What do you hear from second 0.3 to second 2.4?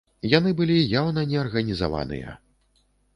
Яны былі яўна неарганізаваныя.